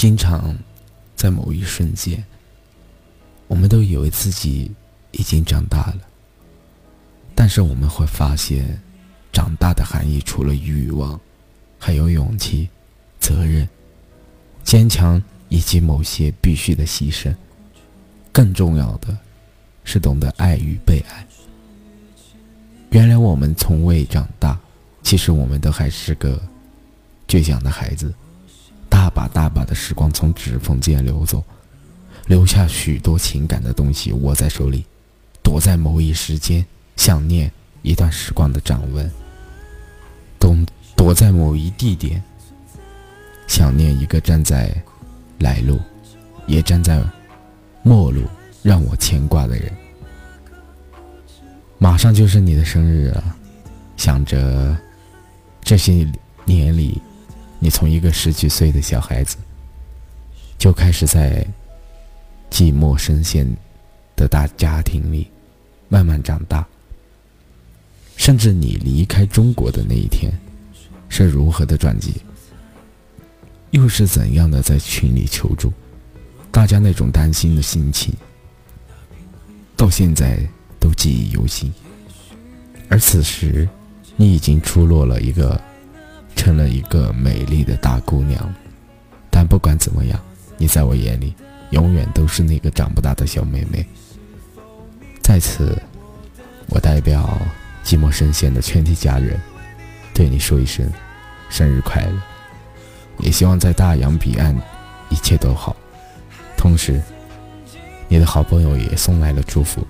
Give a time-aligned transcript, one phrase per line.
[0.00, 0.56] 经常
[1.14, 2.24] 在某一瞬间，
[3.48, 4.72] 我们都以为自己
[5.10, 5.98] 已经长大了，
[7.34, 8.80] 但是我们会发现，
[9.30, 11.20] 长大的含义除了欲望，
[11.78, 12.66] 还有勇气、
[13.20, 13.68] 责任、
[14.64, 17.36] 坚强以及某些必须的牺牲。
[18.32, 19.14] 更重要的
[19.84, 21.26] 是懂得爱与被爱。
[22.88, 24.58] 原来我们从未长大，
[25.02, 26.42] 其实我们都还是个
[27.28, 28.10] 倔强的孩子。
[29.00, 31.42] 大把大把的时光从指缝间流走，
[32.26, 34.84] 留下许多情感的东西握在手里，
[35.42, 36.62] 躲在某一时间，
[36.96, 37.50] 想念
[37.80, 39.08] 一段时光的掌纹；
[40.38, 40.54] 躲
[40.94, 42.22] 躲在某一地点，
[43.48, 44.70] 想念一个站在
[45.38, 45.80] 来路，
[46.46, 47.02] 也站在
[47.82, 48.24] 末路
[48.62, 49.72] 让我牵挂的人。
[51.78, 53.34] 马上就是你的生日了，
[53.96, 54.76] 想着
[55.62, 56.06] 这些
[56.44, 57.00] 年里。
[57.70, 59.36] 从一个十几岁的小孩子，
[60.58, 61.46] 就开始在
[62.50, 63.46] 寂寞深陷
[64.16, 65.30] 的大家庭里
[65.88, 66.66] 慢慢长大，
[68.16, 70.32] 甚至你离开中国的那一天
[71.08, 72.14] 是如何的转机，
[73.70, 75.72] 又是怎样的在群里求助，
[76.50, 78.12] 大家那种担心的心情，
[79.76, 80.38] 到现在
[80.78, 81.72] 都记忆犹新。
[82.88, 83.68] 而此时，
[84.16, 85.60] 你已经出落了一个。
[86.40, 88.50] 成了一个美丽的大姑娘，
[89.30, 90.18] 但不管怎么样，
[90.56, 91.34] 你在我眼里
[91.68, 93.84] 永远都是那个长不大的小妹妹。
[95.22, 95.76] 在此，
[96.68, 97.38] 我代表
[97.84, 99.38] 寂寞深陷的全体家人，
[100.14, 100.90] 对你说一声
[101.50, 102.22] 生日快乐，
[103.18, 104.56] 也希望在大洋彼岸
[105.10, 105.76] 一切都好。
[106.56, 107.02] 同时，
[108.08, 109.86] 你的好朋友也送来了祝福，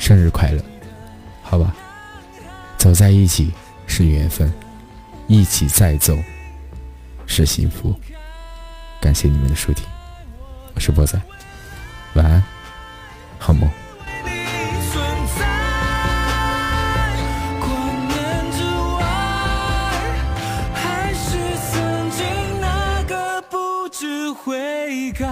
[0.00, 0.60] 生日快乐，
[1.42, 1.72] 好吧，
[2.76, 3.52] 走在一起
[3.86, 4.52] 是缘分。
[5.28, 6.18] 一起再走，
[7.26, 7.94] 是幸福。
[9.00, 9.84] 感谢你们的收听，
[10.74, 11.20] 我是波仔，
[12.14, 12.42] 晚安，
[13.38, 13.70] 好梦。
[25.12, 25.26] 改，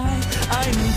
[0.49, 0.96] 爱。